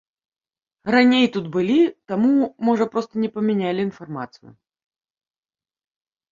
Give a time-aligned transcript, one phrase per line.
[0.95, 1.75] Раней тут былі,
[2.13, 2.31] таму
[2.71, 4.57] можа проста не памянялі інфармацыю.